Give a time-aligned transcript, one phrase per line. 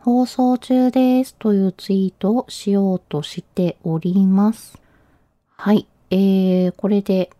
[0.00, 4.78] 放送中ですというツイートをしようとしております。
[5.56, 5.86] はい。
[6.10, 7.30] えー、これで、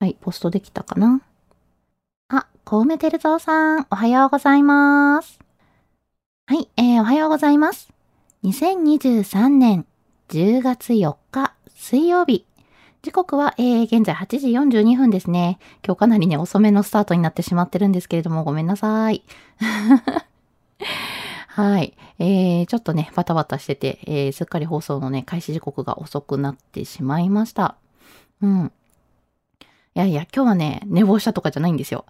[0.00, 1.20] はい、ポストできたかな？
[2.28, 5.38] あ、小梅照蔵さん、おはようございます。
[6.46, 7.92] はい、えー、おはようございます。
[8.44, 9.86] 2023年
[10.28, 12.44] 10月4日水曜日。
[13.02, 15.58] 時刻は、えー、現在8時42分ですね。
[15.84, 19.22] 今日かなりね、遅めのスタートになってしまってるんですけれども、ごめんなさい。
[21.56, 21.96] はい。
[22.18, 27.76] えー、ちょっとね、バタバタしてて、えー、すっかり放送のね、開始時刻が遅くなってしまいました。
[28.42, 28.72] うん。
[29.94, 32.04] いやいや、今日はね、寝坊したとかじゃないんですよ。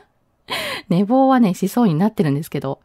[0.88, 2.80] 寝坊はね、しそうになってるんですけど、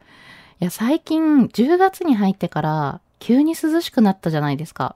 [0.60, 4.94] いや、最近、10月に入ってから、急に涼しくなったじゃないですか。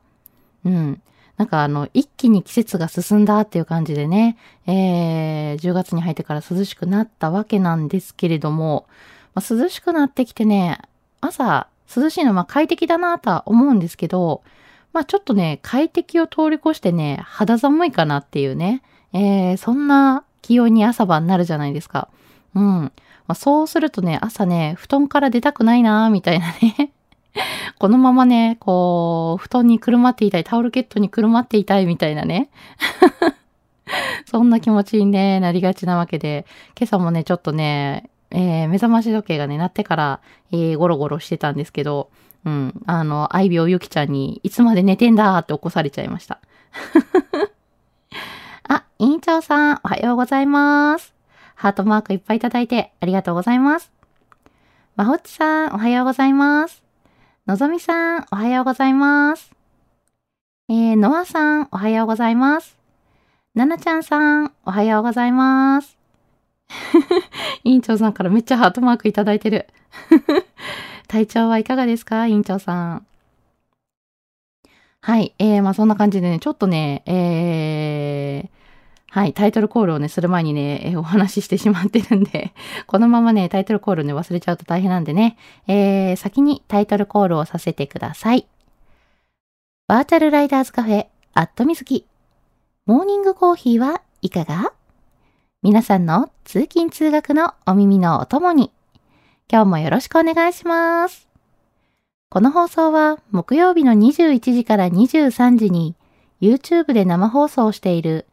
[0.66, 1.00] うん。
[1.38, 4.36] なんかあの、一気に季節が進んだっていう感じでね、
[4.66, 8.86] えー、10月に入ってから涼しくなったわけなんですけれども、
[9.36, 10.78] まあ、涼しくなってきてね、
[11.20, 14.42] 朝涼しいのは快適だなとは思うんですけど、
[14.94, 18.82] まあちょっとね、快適を通り越してね、肌寒いかなっていうね、
[19.12, 22.08] えー、そんな気温に朝晩になるじゃないですか。
[22.54, 22.62] うん。
[22.62, 22.92] ま
[23.32, 26.92] あ、そうするとね、朝ね、布団から出たくないなみたいなね。
[27.78, 32.48] このままね、こう、布団にくるまっていたい、タオルケットにくるまっていたいみたいなね。
[34.24, 36.46] そんな気持ちに、ね、なりがちなわけで、
[36.78, 40.20] 今朝もね、ちょっとね、えー、目覚まし時計がね、鳴ってから、
[40.52, 42.10] えー、ゴロゴロしてたんですけど、
[42.44, 46.40] うん、あの、愛病ゆきちゃんに、いつまで寝てんだって起こされちゃいました。
[48.68, 51.14] あ、委員長さん、おはようございます。
[51.54, 53.90] ハートマークいっぱいいただいてありがとうございます。
[54.94, 56.82] まほっちさん、おはようございます。
[57.46, 59.52] のぞみさん、おはようございます。
[60.68, 62.78] えー、のあさん、おはようございます。
[63.54, 65.95] ななちゃんさん、おはようございます。
[67.64, 69.66] 委員長さんからめっちゃハートマークいただいてる。
[71.08, 72.26] 体調はいかがですか？
[72.26, 73.06] 委員長さん。
[75.00, 75.34] はい。
[75.38, 78.56] えー、まあそんな感じでね、ちょっとね、えー、
[79.10, 82.52] はい、タイトルコールをね、する前にね、えーお話ししてしまってるんで、
[82.88, 85.36] このままね、タイトルコールね、忘れちゃうと大変なんでね、
[85.68, 88.46] えー、先にタイトルコールをさせてください。
[89.86, 92.04] バーチャルライダーズカフェ、アットみずき。
[92.84, 94.72] モーニングコーヒーはいかが？
[95.62, 98.70] 皆さんの通勤通学のお耳のお供に、
[99.50, 101.28] 今日もよろしくお願いします。
[102.28, 105.94] この放送は木曜日の21時から23時に
[106.42, 108.26] YouTube で生放送している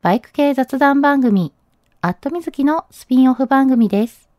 [0.00, 1.52] バイク系雑談番組、
[2.00, 4.30] アットみずきのスピンオフ番組です。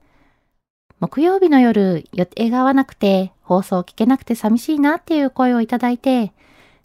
[1.00, 6.34] 木曜日の夜、予定が合わなくて、放送聞けなくて寂しいなっていう声をいただいて、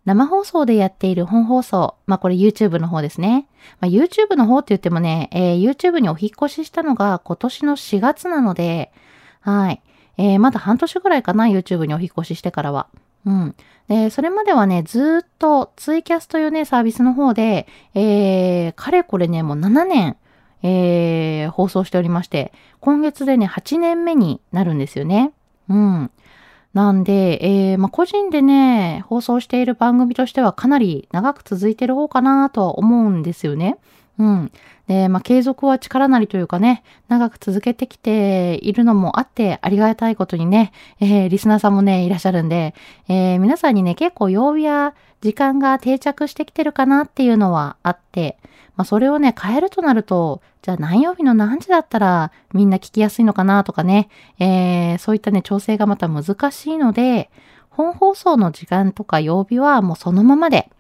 [0.09, 3.47] 生放送でやっている本放送、まあこれ YouTube の方ですね。
[3.79, 8.91] まあ、YouTube の方って言ってもね、えー YouTube にお引越ししたのが今年の4月なので、
[9.41, 9.83] はい。
[10.17, 12.87] えーまだ半年ぐらいかな、YouTube にお引越ししてからは。
[13.27, 13.55] うん。
[13.89, 20.17] で、それまではね、ずっとツイキャスというね、サービスの方で、えー、かれこれね、もう7年、
[20.63, 25.33] えー、放送しておりまして、今月でね、8年目になるんですよね。
[25.69, 26.11] うん。
[26.75, 33.79] なんで、えー、まあ、個人でね、放送している番組としてはかなり長く続いてる方かなとは思うんですよね。
[34.19, 34.53] うん。
[34.89, 42.75] で、まあ、継続は力なりというかね、長く続けてきているのもあって、ありがたいことにね、えー、リスナーさんもね、いらっしゃるんで、
[43.09, 48.39] えー、皆さんにね、結構曜日や時間が定着してきてるかなっていうのはあって、
[48.77, 54.09] まあ、それをね、変えるとなると、じゃあ何曜日の何時だったらみんな聞きやすいのかなとかね、
[54.39, 57.31] えー、そういったね、調整がまた難しいので、
[57.71, 60.71] 本放送の時間とか曜日はもうそのままで、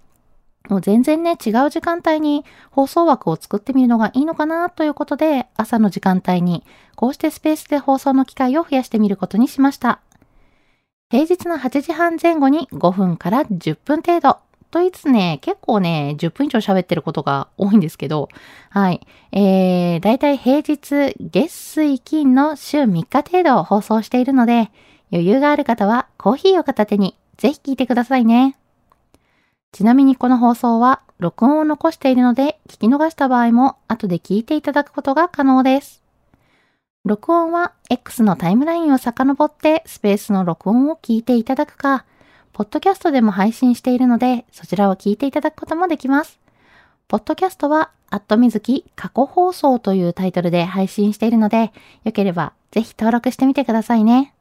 [0.68, 6.64] もう全然ね、違う時間帯に放送枠を作ってみるのがいいのかなということで、朝の時間帯に、
[6.94, 10.00] こうしてスペースで放送の機会を増やしてみることにしました。
[11.10, 14.47] 平日の8時半前後に5分から10分程度。
[14.70, 18.28] と言いつつね、結構ね、10分以上喋ってることが多いんですけど、
[18.70, 19.06] はい。
[19.32, 24.70] えー、だいたい平日、月水金の週3日程度放送しているので、
[25.10, 28.56] 余裕がある方はコーヒーを片手にぜひ聞いてくださいね。
[29.72, 36.02] ちなみにこの放送は録音を残しているので聞き逃した場合も後で聞いていただくことが可能です。
[37.04, 42.04] 録音は X のタイムラインを遡ってスペースの録音を聞いていただくか、
[42.52, 46.38] ポッドキャストでも配信しているのでそちらを聞いていただくこともできます。
[47.08, 51.72] ポッドキャストは、アットみずき過去放送というタイトルで配信しているので、
[52.04, 54.34] よければぜひ登録してみてくださいね。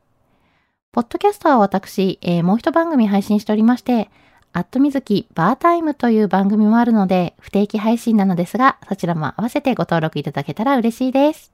[0.92, 4.10] ポッドキャストは私、えー、もう一番組配信しておりまして、
[4.52, 11.54] アットみずきバータイムという番組もあるので、不定期配信なのですが、そちらも合わせてご登録いただけたら嬉しいです。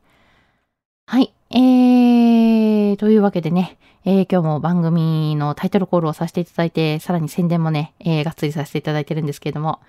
[1.06, 1.32] はい。
[1.56, 9.80] えー、というわけでね、えー、今日も番組のタイトルコールをさせていただいて、さらに宣伝もね、えー、がっつりさせていただいてるんですけれども。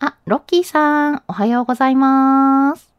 [0.00, 2.92] あ、ロッキーさん、おはようございます。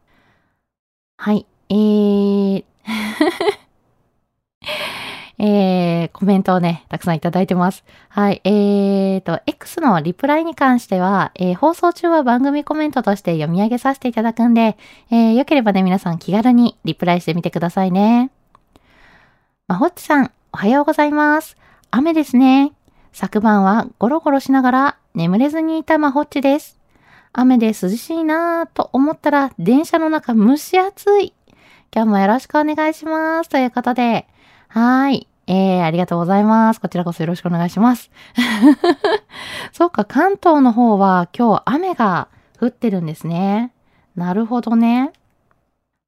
[1.17, 1.45] はい。
[1.69, 2.63] えー、
[5.37, 7.83] えー、コメントをね、たくさんいただいてます。
[8.07, 8.39] はい。
[8.45, 14.77] えーと、X のリプライに関しては、えー、放送中は番組コメントとして読み上げさせていただくんで、
[15.11, 18.31] えー、よければね、皆さん気軽にリプライしてみてくださいね。
[19.67, 21.57] まほっちさん、おはようございます。
[21.91, 22.71] 雨ですね。
[23.11, 26.79] 昨晩はゴロゴロしながら眠れずにいたまほっちです。
[27.33, 31.33] 雨で涼しいなぁと思ったら電車の中蒸し暑い。
[31.93, 33.49] 今日もよろしくお願いします。
[33.49, 34.29] ということで、
[34.69, 35.27] はい。
[35.47, 36.81] えー、ありがとうございます。
[36.81, 38.11] こちらこそよろしくお願いします。
[39.71, 42.27] そうか、関東の方は今日雨が
[42.59, 43.71] 降ってるんですね。
[44.15, 45.11] なるほどね。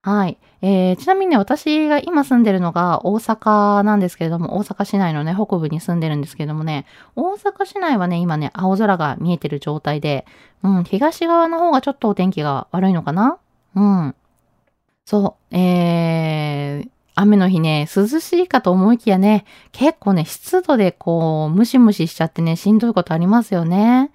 [0.01, 0.37] はい。
[0.61, 6.85] えー、ちなみにね、私が今住んでるのが大阪なんですけれども、大阪市内のね、北部に住んでるんですけれどもね、
[7.15, 10.25] 大阪市内はね、今ね、青空が見えてる状態で、
[10.63, 13.37] うん、東側の方がちょっとお天気が悪いのかな？
[13.75, 14.15] うん。
[15.05, 16.89] そう、えー、
[17.19, 24.11] 雨の日ね、涼しいかと思いきやね、結構ね、湿度でこう、ムシムシしちゃってね、しんどいことありますよね。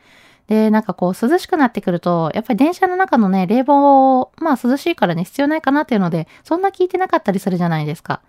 [0.46, 8.20] で、なんかこう、涼しくなってくると、やっぱり電車の中のね、冷房、まあ涼しいからね、必要ないかなっていうので、そんな効いてなかったりするじゃないですか。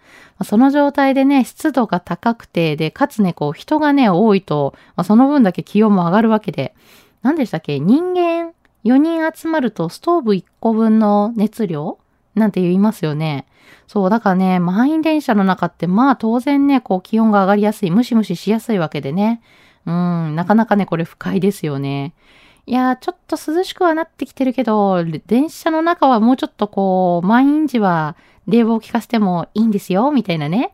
[0.44, 6.74] その状態でね、湿度が高くて、で、かつね、こう、人がね、多いと、まあ、その分だけ気温も上がるわけで、
[7.22, 7.80] 何でしたっけ？
[7.80, 8.54] 人間
[8.84, 12.00] 4人集まるとストーブ1個分の熱量？
[12.36, 13.46] なんて言いますよね。
[13.88, 19.42] そう、だからね、満員電車の中って、まあ当然ね、こう気温が上がりやすい、ムシムシしやすいわけでね。
[19.86, 22.14] うん、なかなかね、これ不快ですよね。
[22.66, 28.16] いやー、ちょっと涼しくはなってきてるけど、電車の中はもうちょっとこう、満員時は
[28.48, 30.74] 冷房を効かせてもいいんですよ、みたいなね。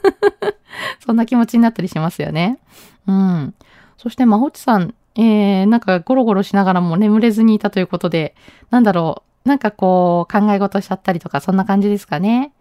[1.04, 2.58] そんな気持ちになったりしますよね。
[3.06, 3.54] うん。
[3.96, 8.34] そして、まほちさん、えー、なんかゴロゴロしながらも眠れずにいたということで、
[8.70, 12.52] なんだろう、なんかこう、考え事しちゃったりとか、そんな感じですかね。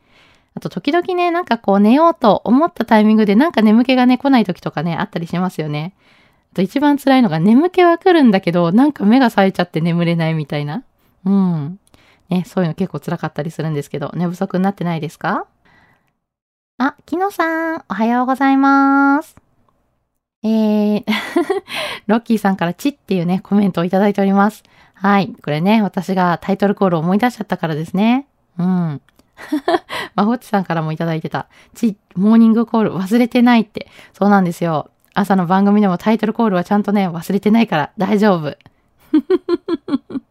[0.55, 5.93] あと、時々ね、なんかこう、寝ようと思ったタイミングで、なんか眠気がね、来ない時とかね、あったりしますよね。
[6.53, 10.83] あと、一番辛いのが、眠気は来るんだけど、なんか目が冴えちゃって眠れないみたいな。
[11.25, 11.79] うん。
[12.29, 15.45] ね、そういうの結構辛かったりするんですけど、寝不足になってないですか？
[16.79, 19.35] あ、きのさん、おはようございます。
[20.43, 21.03] えー、
[22.07, 24.63] ロッキーさんからチっていうね、コメントをいただいております。
[24.99, 25.35] はい。
[25.43, 28.27] これね、私がタイトルコールを思い出しちゃったからですね。
[28.57, 29.01] うん。
[30.15, 31.47] まほっちさんからもいただいてた。
[31.75, 33.87] ち、モーニングコール忘れてないって。
[34.13, 34.89] そうなんですよ。
[35.13, 38.57] 朝の番組でもタイトルコールはちゃんとね、忘れてないから大丈夫。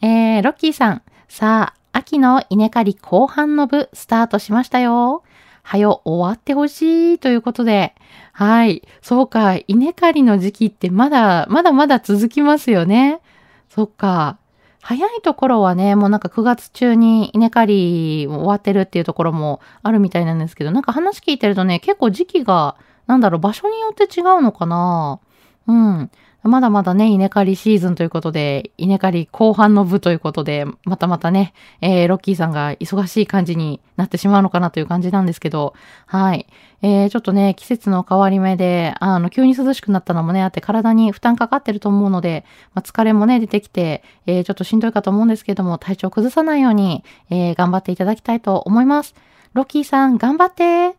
[0.00, 1.02] えー、ロッキーさん。
[1.28, 5.24] さあ、秋の稲刈り後半の部スタートしましたよ。
[5.68, 7.94] はよ、終わってほしいということで。
[8.32, 8.88] はい。
[9.02, 9.58] そうか。
[9.66, 13.20] 稲刈りの時期ってまだ、まだまだ続きますよね。
[13.68, 14.38] そっか。
[14.80, 25.20] 早いところはね、もうなんか9月中に稲刈り終わってるっていうところもあるみたいなんですけど、なんか話聞いてるとね、結構時期が、なんだろう、場所によって違うのかな
[25.66, 26.10] うん。
[26.44, 35.74] まだまだね、稲刈りシーズンということで、稲刈り後半の部ということで、またまたね、えー、ロッキーさんが忙しい感じになってしまうのかなという感じなんですけど、
[36.06, 36.46] はい。
[36.80, 49.16] えー、ちょっとね、季節の変わり目で、あの、急に涼しくなったのもね、あって体に負担かかってると思うので、まあ、疲れもね、出てきて、えー、ちょっとしんどいかと思うんですけども、体調崩さないように、えー、頑張っていただきたいと思います。
[49.54, 50.96] ロッキーさん、頑張って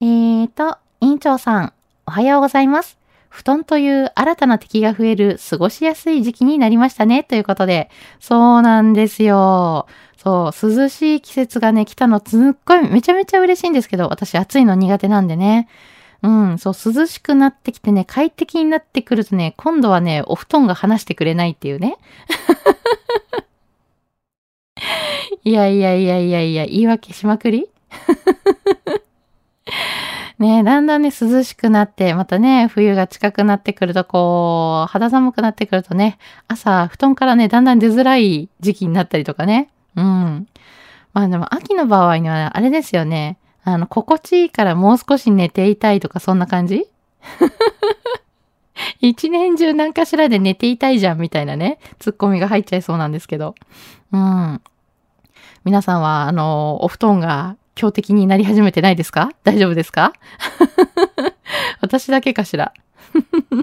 [0.00, 1.72] えーと、委員長さん、
[2.06, 3.01] おはようございます。
[3.32, 7.24] 布団という新たな敵が増える過ごしやすい時期になりましたね。
[7.24, 7.88] ということで。
[8.20, 9.86] そうなんですよ。
[10.22, 15.66] そう、涼しい季節がね、来たのすっごいめちゃめちゃ嬉しいんですけど、私暑いの苦手なんでね。
[16.22, 21.96] うん、そう、涼しくなってきてね、快適になってくるとね、今度はね、お布団が離してくれないっていうね。
[25.42, 27.70] いやいやいやいやいや、言い訳しまくり？
[30.42, 36.18] ねだんだんね、涼しくなって、またね、冬が近くなってくると、こう、肌寒くなってくるとね、
[36.48, 39.70] 朝、布団からね、だんだん出づらい時期になったりとかね。
[39.96, 40.46] うん。
[41.14, 43.38] まあでも、秋の場合には、あれですよね。
[43.64, 46.86] あの、心地いいからもう少し寝ていたいとか、そんな感じ？
[49.00, 53.54] 一年中何かしらで寝ていたいじゃん、みたいなね、ツッコミが入っちゃいそうなんですけど。
[54.12, 54.60] うん。
[55.64, 59.30] 皆さんは、あの、お布団が強敵になり始めてないですか？
[59.44, 60.12] 大丈夫ですか？
[61.80, 62.72] 私だけかしら。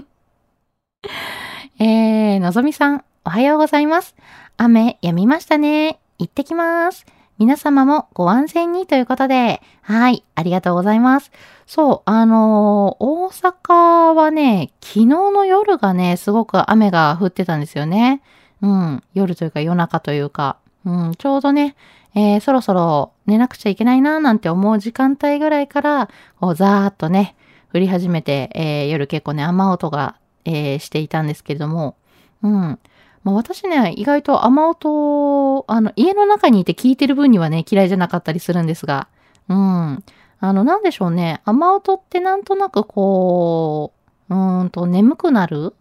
[1.78, 4.14] えー、のぞみさん、おはようございます。
[4.56, 5.98] 雨、止みましたね。
[6.18, 7.06] 行ってきます。
[7.38, 11.32] 皆様もご安全にということで、はい、ありがとうございます。
[11.66, 18.20] そう、あのー、大阪はね、昨日の夜がね、すごく雨が降ってたんですよね。
[18.60, 21.76] うん、夜というか夜中というか、うん、ちょうどね、
[22.14, 26.08] えー、そろそろ寝なくちゃいけないななんて思う時間帯ぐらいから、
[26.40, 27.36] こうザーっとね、
[27.72, 31.96] 降り始めて、えー、夜結構ね、雨音が、えー、していたんですけれども、
[32.42, 32.78] うん。
[33.22, 39.08] まあ、私ね、意外と雨音、あの、家の中にいて聞いてる分にはね、嫌いじゃなかったりするんですが、
[39.48, 40.04] うん。
[40.40, 41.42] あの、なんでしょうね。
[41.44, 43.92] 雨音ってなんとなくこ
[44.30, 45.76] う、うーんと、眠くなるっ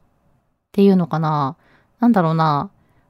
[0.74, 1.56] ていうのかな。
[2.00, 2.70] なんだろうな。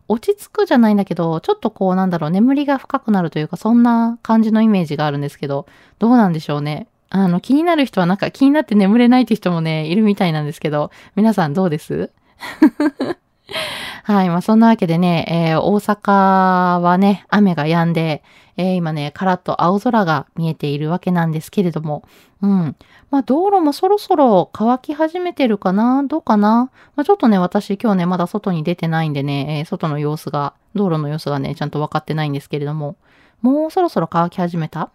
[0.09, 5.67] 落ち着くじゃないんだけど、ちょっとこうなんだろう、眠りが深くなるというか、そんな感じのイメージがあるんですけど、
[5.99, 6.87] どうなんでしょうね。
[7.09, 12.11] あの、気になる人はなんか気になって眠れないって人もね、いるみたいなんですけど、皆さんどうです？
[14.03, 14.29] はい。
[14.29, 18.23] まあ、そんなわけでね、えー、大阪はね、雨が止んで、
[18.59, 22.03] えー、今ね、カラッと青空が見えているわけなんですけれども、
[22.41, 22.75] うん。
[23.09, 26.03] まあ、道路もそろそろ乾き始めてるかな？
[26.03, 26.69] どうかな？
[26.97, 32.97] まあ、ちょっとね、私今日ね、まだ外に出てないんでね、えー、外の様子が、道路の様子がね、ちゃんと分かってないんですけれども、
[33.41, 34.91] もうそろそろ乾き始めた？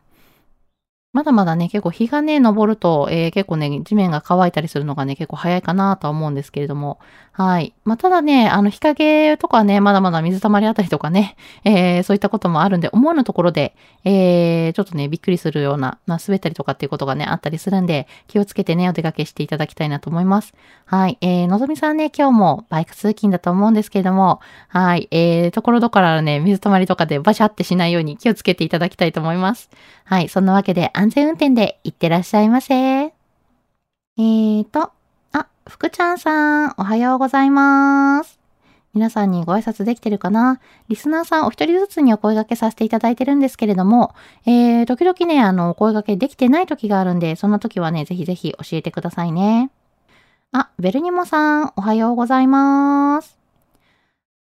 [1.15, 6.99] まだまだね、結構日がね、昇ると、えー、結構ね、地面が乾いたりするのがね、結構早いかなとは思うんですけれども。
[7.31, 7.73] はい。
[7.85, 20.53] まあ、ただね、あの、日陰とかね、まだまだ水溜まりあたりとかね、えー、そういったこともあるんで、思わぬところで、えー、ちょっとね、びっくりするような、まあ、滑ったりとかっていうことがね、あったりするんで、気をつけてね、お出かけしていただきたいなと思います。
[20.87, 21.19] はい。
[21.21, 25.09] えー、のぞみさんね、今日もバイク通勤だと思うんですけれども、はい。
[25.11, 29.71] えー、ところどころね、水溜まりとかでバシャってしないように気をつけていただきたいと思います。
[30.05, 30.29] はい。
[30.29, 32.75] そんなわけで、安全運転でいってらっしゃいませ。
[32.75, 34.91] えーと、
[35.33, 38.41] あ、福ちゃんさん、おはようございます。
[38.95, 40.61] 皆さんにご挨拶できてるかな？
[40.89, 44.15] リスナーさんお一人ずつにお声掛けさせていただいてるんですけれども、
[44.47, 49.71] えー、時々ね、あの、お声掛けできてない時があるんで、そんな時はね、ぜひぜひ教えてくださいね。
[50.53, 53.37] あ、ベルニモさん、おはようございます。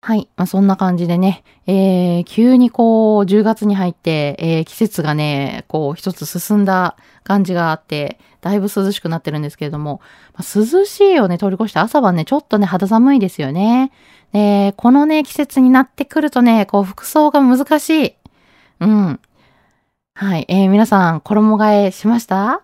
[0.04, 0.28] はい。
[0.36, 10.00] まあ、そんな感じでね、えー、急にこう、10月に入って、えー、季節がね、こう、一つ進んだ感じがあって、だいぶ涼しくなってるんですけれども、
[10.34, 13.92] まあ、涼しいをね、通り越して朝晩ね、ちょっとね、肌寒いですよね。
[14.32, 18.14] で、このね、季節になってくるとね、こう、服装が難しい。
[18.80, 19.20] うん。
[20.14, 20.46] はい。
[20.48, 22.62] えー、皆さん、衣替えしました？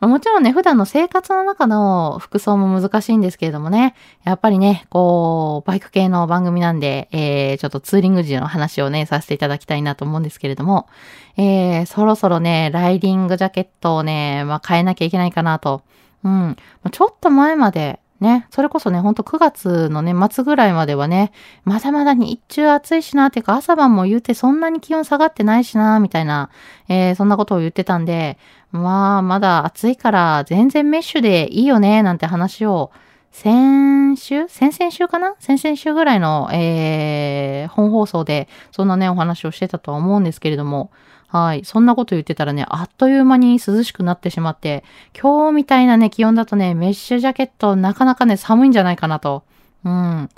[0.00, 10.88] もちろんね、普段の生活の中の服装も難しいんですけれどもね、やっぱりね、こう、バイク系の番組なんで、えー、ちょっとツーリング時の話をね、させていただきたいなと思うんですけれども、
[11.36, 15.82] えー、そろそろね、ライディングジャケットをね、まあ、変えなきゃいけないかなと。
[16.24, 16.56] うん。
[16.90, 21.32] ちょっと前まで、ね、それこそね、ほんと9月のね、末ぐらいまではね、
[21.64, 26.48] まだまだ日中暑いしな、っていうか朝晩も言うてそんなに気温下がってないしな、みたいな、
[26.88, 28.38] えー、そんなことを言ってたんで、
[28.70, 32.92] まあ、まだ暑いから全然メッシュでいいよね、なんて話を、
[33.32, 35.34] 先週先々週かな？
[35.38, 40.90] 先々週ぐらいの、えー、本放送で、そんなね、お話をしてたとは思うんですけれども、
[41.32, 41.64] はい。
[41.64, 44.84] そんなこと言ってたらね、あっという間に涼しくなってしまって、
[45.18, 49.42] 今日みたいなね、気温だとね、メッシュジャケットなかなかね、寒いんじゃないかなと。
[49.82, 50.28] うん。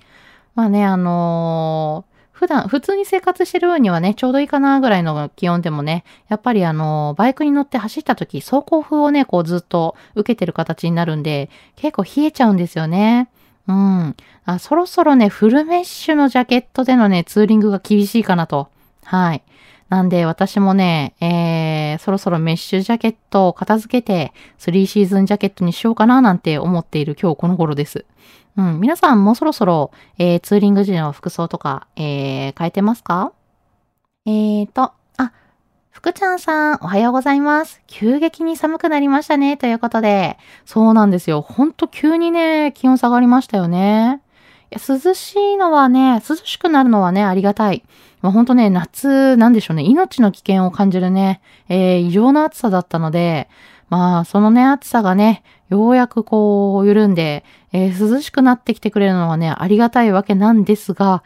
[0.55, 13.31] まあね、あのー普段、普通に生活してる分にはね、ちょうどいいかなぐらいの気温でもね、やっぱりあの、バイクに乗って走った時、走行風をね、こうずっと受けてる形になるんで、結構冷えちゃうんですよね。
[13.69, 14.17] うん。
[14.45, 18.69] あ、そろそろね、フルメッシュのジャケットでのね、ツーリングが厳しいかなと。
[19.05, 19.43] はい。
[19.89, 28.05] なんで私もね、えー、そろそろメッシュジャケットを片付けて、3シーズンジャケットにしようかななんて思っている今日この頃です。
[28.57, 33.33] うん、皆さんもうそろそろ、えー、ツーリング時の服装とか、えー、変えてますか？
[34.27, 35.33] えーと、あ、
[35.91, 37.83] 福ちゃんさん、おはようございます。
[37.87, 40.39] 急激に寒くなりましたね、ということで。
[40.65, 41.43] そうなんですよ。
[41.43, 44.23] ほんと急にね、気温下がりましたよね。
[44.71, 47.85] いや涼しいのはね、涼しくなるのはね、ありがたい。
[48.25, 53.51] まあ、ほんとね、夏、なんでしょうね、命の危険を感じるね、えー、異常な暑さだったので、
[53.91, 61.23] まあ、そのね、暑さがね、ようやくこう、緩んで、えー、涼しくなってきてくれるのはね、ありがたいわけなんですが、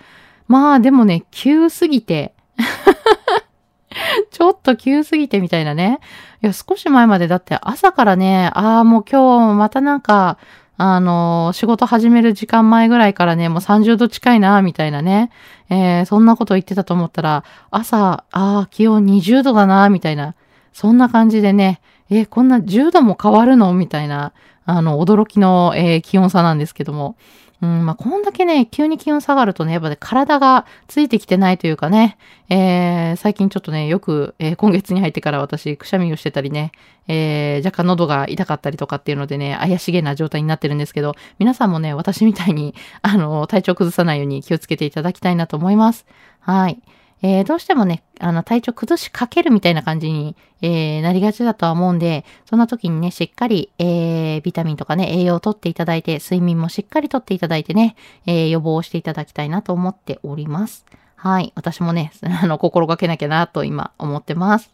[0.49, 2.35] まあでもね、急すぎて
[4.33, 6.00] ちょっと急すぎてみたいなね。
[6.43, 10.37] いや、少し前までだって朝からね、ああ、もう今日またなんか、
[10.80, 15.30] あの、仕事始める時間前ぐらいからね、もう30度近いな、みたいなね。
[15.68, 17.42] えー、そんなこと言ってたと思ったら、
[17.73, 20.37] 朝、ああ、気温20度だな、みたいな。
[20.73, 21.80] そんな感じでね、
[22.11, 23.75] えー、こんな10度も変わるの？
[23.75, 24.32] みたいな。
[24.66, 27.16] あの、驚きの、えー、気温差なんですけども。
[27.61, 32.17] うん、まあ、こんだけね、急に気温下がるとね、やっぱね、体がついてきてないというかね、
[32.49, 36.71] えー、最近ちょっとね、よく、えー、今月に入ってから私、くしゃみをしてたりね、
[37.09, 46.07] えー、若干喉が痛かったりとかっていうのでね、怪しげな状態になってるんですけど、皆さんもね、私みたいに、あの、体調崩さないように気をつけていただきたいなと思います。
[46.38, 46.81] はい。
[47.23, 57.97] えー、どうしてもね、あの、体調崩しかけるみたいな感じに、えー、なりがちだとは思うんで、そんな時にね、しっかり、えー、ビタミンとかね、栄養をとっていただいて、睡眠もしっかりとっていただいてね、
[58.27, 60.87] え、予防をしていただきたいなと思っております。
[61.17, 61.53] はい。
[61.57, 64.71] 私もね、 あの、心がけなきゃなと今思ってます。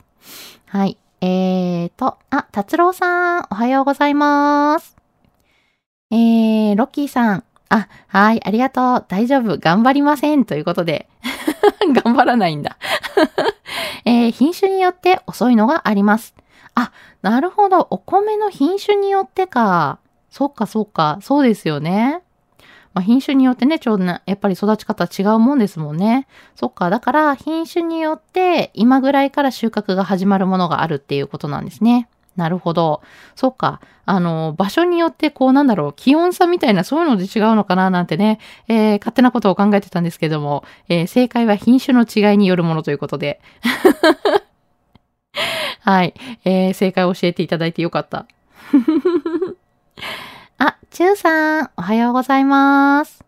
[0.67, 0.99] はい。
[1.23, 4.97] えーと、あ、達郎さん、おはようございます。
[6.11, 9.04] えー、ロッキーさん、あ、はい、ありがとう。
[9.09, 9.59] 大丈夫。
[9.59, 10.45] 頑張りません。
[10.45, 11.09] ということで。
[12.05, 12.77] 頑張らないんだ
[14.05, 16.35] えー、品種によって遅いのがあります。
[16.75, 17.87] あ、なるほど。
[17.91, 19.99] お米の品種によってか。
[20.31, 21.19] そっかそっか。
[21.23, 22.23] そうですよね。
[22.93, 26.27] まあ、品種によってね、ちょうどやっぱり育ち方違うもんですもんね。
[26.55, 26.91] そっか。
[26.91, 32.09] だから品種によって今ぐらいから収穫が始まるものがあるっていうことなんですね。
[32.36, 33.02] なるほど。
[33.36, 33.80] そっか。
[34.06, 43.40] あの、場所によってこうなんだろう、気温差みたいなそういうので違うのかななんてね、えー、勝手なことを考えてたんですけども、えー、正解は品種の違いによるものということで。
[45.80, 46.14] はい。
[46.44, 48.26] えー、正解を教えていただいてよかった。
[50.58, 53.24] あ、ちゅうさん、おはようございます。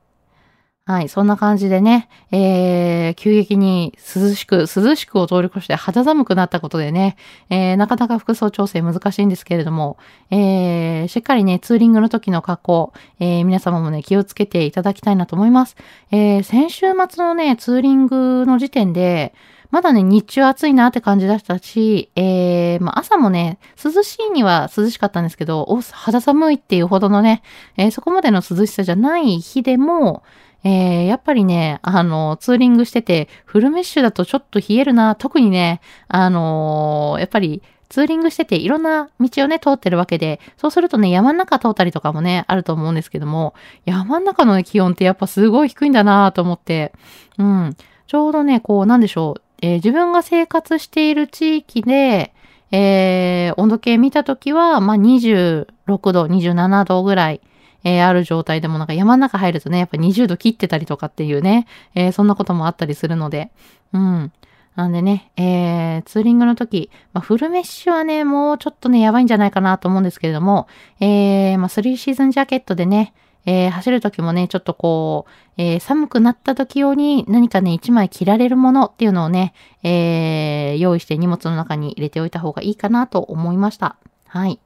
[0.89, 7.17] はい、そんな感じでね、えー、急激に涼しく、涼しくを通り越して肌寒くなったことでね、
[7.51, 9.99] えー、なかなか服装調整難しいんですけれども、
[10.31, 15.75] えー、しっかりね、ツーリングの時の格好、えー、皆様もね、気をつけていただきたいなと思います。
[16.13, 19.35] えー、先週末のね、ツーリングの時点で、
[19.73, 27.43] まだね、日中暑いなって感じだったし、えー、まあ、朝もね、涼しいには涼しかったんですけど、お、肌寒いっていうほどのね、
[27.77, 30.23] えー、そこまでの涼しさじゃない日でも、
[30.67, 35.15] えー、やっぱりね、あの、ツーリングしてて、フルメッシュだとちょっと冷えるな。
[35.15, 46.93] 特にね、あのー、やっぱり、ツーリングしてていろんな道をね、通ってるわけで、そうするとね、山の中通ったりとかもね、あると思うんですけども、山の中の、ね、気温ってやっぱすごい低いんだなと思って、
[47.39, 47.77] うん。
[48.09, 52.35] ちょうどね、こう、なんでしょう、えー、自分が生活している地域で、
[52.73, 55.67] えー、温度計見たときは、まあ、26
[56.11, 57.41] 度、27度ぐらい。
[57.87, 63.53] えー、ある状態でもなんか山の中入るとね、やっぱ20度切ってたりとかっていうね、えー、そんなこともあったりするので、
[63.93, 64.33] うん。
[64.75, 70.67] なんでね、えー、ツーリングの時、まあ、フルメッシュはね、もうちょっとね、やばいんじゃないかなと思うんですけれども、
[70.99, 73.15] えー、まあ、3シーズンジャケットでね、
[73.47, 83.97] えー、走る時もね、ちょっとこう、えー、寒くなった時用に何かね、一枚着られるものっていうのをね、えー、用意して荷物の中に入れておいた方がいいかなと思いました。
[84.27, 84.59] はい。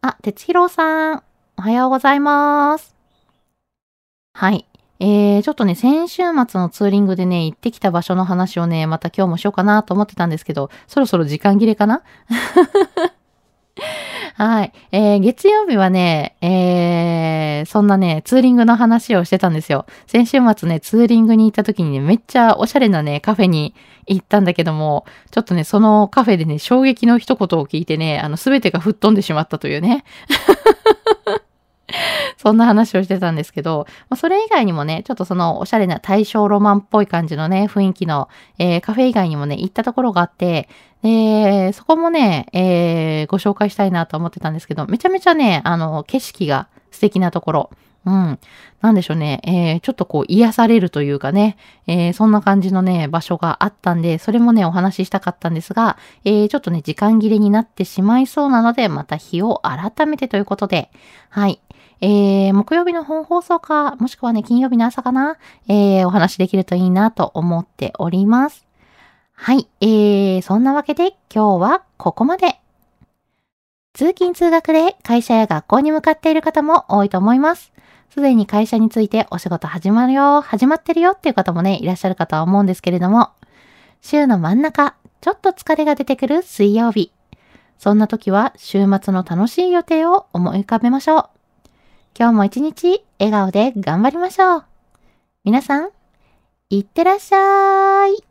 [0.00, 1.22] あ、哲弘さん、
[1.58, 2.94] おはようございます。
[4.32, 4.64] はい。
[5.00, 12.04] えー、ちょっとね、先週末のツーリングでね、行ってきた場所の話をね、また今日もしようかなと思ってたんですけど、そろそろ時間切れかな？
[14.36, 14.72] はい。
[14.92, 19.84] えー、月曜日はね、えー、そんなね、ツーリングの話をしてたんですよ。
[20.06, 23.74] 先週末ね、ツーリングに行った時にね、めっちゃおしゃれなね、カフェに
[24.06, 30.04] 行ったんだけども、ちょっとね、そのカフェでね、衝撃の一言を聞いてね、あの、すべてが吹っ飛んでしまったというね。
[32.48, 40.66] そんな話をしてたんですけど、まあ、それ以外にもね、ちょっとそのおしゃれな大正ロマンっぽい感じのね、雰囲気の、えー、カフェ以外にもね、行ったところがあって、
[41.02, 47.70] で、そこもね、えー、ご紹介したいなと思ってたんですけど、めちゃめちゃね、あの、景色が素敵なところ。
[48.06, 48.38] うん。
[48.80, 49.40] なんでしょうね。
[49.44, 60.90] えー、ちょっとこう癒されるというかね、えー、そんな感じのね、場所があったんで、それもね、お話ししたかったんですが、えー、ちょっとね、時間切れになってしまいそうなので、また日を改めてということで、
[61.28, 61.60] はい。
[62.00, 65.36] えー、木曜日の本放送か、もしくはね、金曜日の朝かな、
[65.68, 68.66] えー、お話できるといいなと思っております。
[69.32, 72.60] はい、えー、そんなわけで今日はここまで。
[73.94, 77.72] 通勤通学で会社や学校に向かっている方も多いと思います。
[78.10, 83.30] すでに会社についてお仕事始まるよ、始まってるよっていう方もね、いらっしゃるかとは思うんですけれども、
[84.00, 87.12] 週の真ん中、ちょっと疲れが出てくる水曜日。
[87.78, 91.37] そんな時は週末の楽しい予定を思い浮かべましょう。
[92.18, 94.64] 今日も一日笑顔で頑張りましょう。
[95.44, 95.90] 皆さん、
[96.68, 98.27] いってらっしゃい。